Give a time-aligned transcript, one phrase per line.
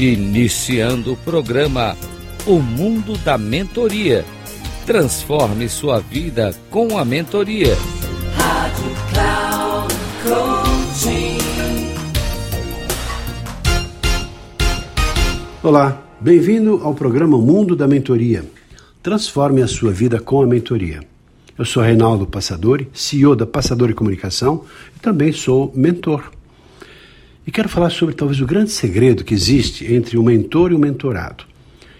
[0.00, 1.96] Iniciando o programa
[2.46, 4.24] O Mundo da Mentoria.
[4.86, 7.74] Transforme sua vida com a mentoria.
[8.36, 11.38] Rádio Cloud Coaching.
[15.64, 18.44] Olá, bem-vindo ao programa Mundo da Mentoria.
[19.02, 21.00] Transforme a sua vida com a mentoria.
[21.58, 24.62] Eu sou Reinaldo Passadori, CEO da Passadori Comunicação
[24.94, 26.37] e também sou mentor.
[27.48, 30.78] E quero falar sobre talvez o grande segredo que existe entre o mentor e o
[30.78, 31.44] mentorado,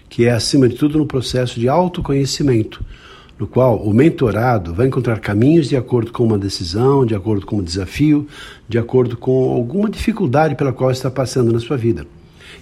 [0.07, 2.85] que é, acima de tudo, no processo de autoconhecimento,
[3.39, 7.55] no qual o mentorado vai encontrar caminhos de acordo com uma decisão, de acordo com
[7.55, 8.27] um desafio,
[8.67, 12.05] de acordo com alguma dificuldade pela qual está passando na sua vida.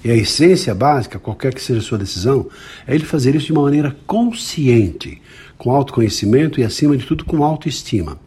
[0.01, 2.47] E a essência básica, qualquer que seja a sua decisão,
[2.87, 5.21] é ele fazer isso de uma maneira consciente,
[5.57, 8.17] com autoconhecimento e, acima de tudo, com autoestima.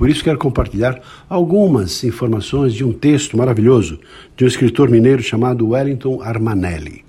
[0.00, 4.00] Por isso quero compartilhar algumas informações de um texto maravilhoso
[4.34, 7.04] de um escritor mineiro chamado Wellington Armanelli,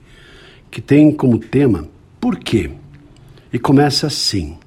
[0.70, 1.88] que tem como tema
[2.19, 2.69] Por quê?
[3.53, 4.58] E começa assim: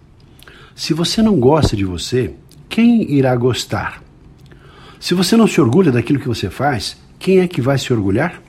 [0.74, 2.32] Se você não gosta de você,
[2.66, 4.02] quem irá gostar?
[4.98, 8.42] Se você não se orgulha daquilo que você faz, quem é que vai se orgulhar?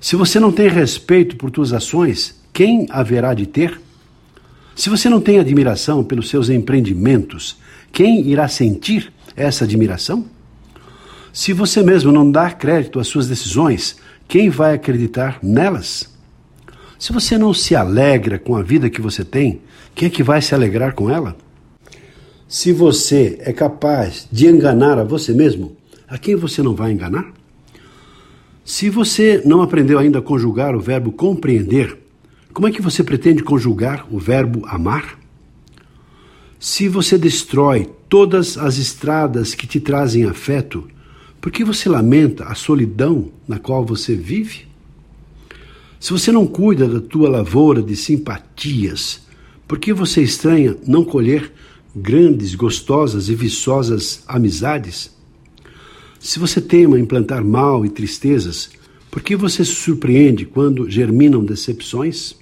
[0.00, 3.78] Se você não tem respeito por suas ações, quem haverá de ter?
[4.74, 7.58] Se você não tem admiração pelos seus empreendimentos,
[7.92, 10.24] quem irá sentir essa admiração?
[11.32, 16.08] Se você mesmo não dá crédito às suas decisões, quem vai acreditar nelas?
[16.98, 19.60] Se você não se alegra com a vida que você tem,
[19.94, 21.36] quem é que vai se alegrar com ela?
[22.48, 25.76] Se você é capaz de enganar a você mesmo,
[26.08, 27.32] a quem você não vai enganar?
[28.64, 31.98] Se você não aprendeu ainda a conjugar o verbo compreender,
[32.52, 35.17] como é que você pretende conjugar o verbo amar?
[36.60, 40.88] Se você destrói todas as estradas que te trazem afeto,
[41.40, 44.66] por que você lamenta a solidão na qual você vive?
[46.00, 49.20] Se você não cuida da tua lavoura de simpatias,
[49.68, 51.52] por que você estranha não colher
[51.94, 55.16] grandes, gostosas e viçosas amizades?
[56.18, 58.70] Se você tema implantar mal e tristezas,
[59.12, 62.34] por que você se surpreende quando germinam decepções?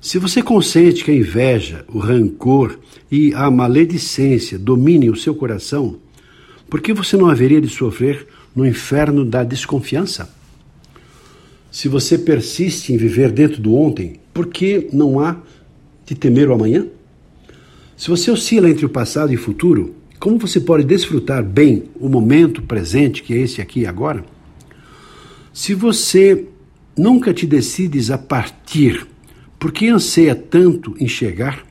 [0.00, 2.78] Se você consente que a inveja, o rancor
[3.10, 5.96] e a maledicência dominem o seu coração,
[6.68, 10.34] por que você não haveria de sofrer no inferno da desconfiança?
[11.70, 15.36] Se você persiste em viver dentro do ontem, por que não há
[16.04, 16.86] de temer o amanhã?
[17.96, 22.08] Se você oscila entre o passado e o futuro, como você pode desfrutar bem o
[22.08, 24.24] momento presente, que é esse aqui e agora?
[25.52, 26.46] Se você
[26.96, 29.06] nunca te decides a partir
[29.58, 31.64] por que anseia tanto em chegar?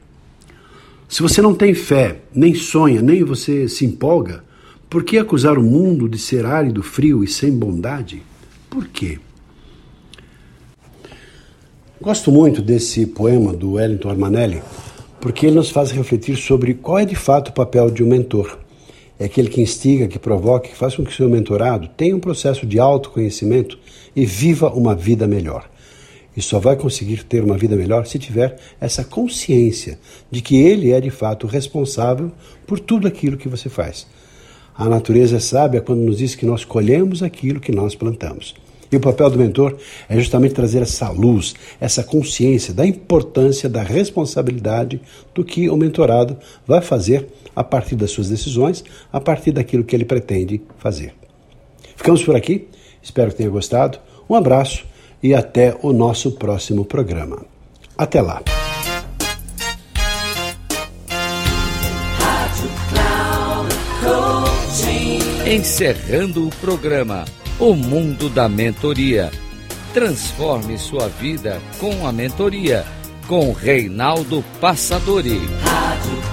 [1.08, 4.44] Se você não tem fé, nem sonha, nem você se empolga,
[4.90, 8.24] por que acusar o mundo de ser árido, frio e sem bondade?
[8.70, 9.20] Por quê?
[12.02, 14.62] Gosto muito desse poema do Wellington Armanelli,
[15.22, 18.58] porque ele nos faz refletir sobre qual é de fato o papel de um mentor.
[19.18, 22.66] É aquele que instiga, que provoca, que faz com que seu mentorado tenha um processo
[22.66, 23.78] de autoconhecimento
[24.16, 25.70] e viva uma vida melhor
[26.36, 29.98] e só vai conseguir ter uma vida melhor se tiver essa consciência
[30.30, 32.32] de que ele é de fato responsável
[32.68, 34.08] por tudo aquilo que você faz.
[34.78, 38.54] A natureza é sábia quando nos diz que nós colhemos aquilo que nós plantamos.
[38.92, 43.82] E o papel do mentor é justamente trazer essa luz, essa consciência da importância da
[43.82, 45.02] responsabilidade
[45.34, 46.38] do que o mentorado
[46.68, 51.14] vai fazer a partir das suas decisões, a partir daquilo que ele pretende fazer.
[51.96, 52.68] Ficamos por aqui,
[53.02, 53.98] espero que tenha gostado.
[54.30, 54.86] Um abraço
[55.26, 57.44] e até o nosso próximo programa.
[57.98, 58.44] Até lá.
[65.48, 67.26] Encerrando o programa
[67.60, 69.32] O Mundo da Mentoria.
[69.96, 72.86] Transforme sua vida com a mentoria
[73.28, 75.40] com Reinaldo Passadori.
[75.64, 76.25] Rádio